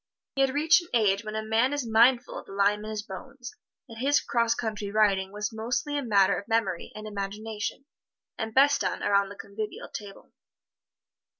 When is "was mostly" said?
5.31-5.95